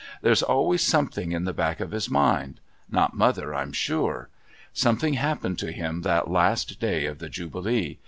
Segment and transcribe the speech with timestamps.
[0.23, 2.59] There's always something in the back of his mind
[2.89, 4.29] not mother, I'm sure.
[4.73, 7.99] Something happened to him that last day of the Jubilee.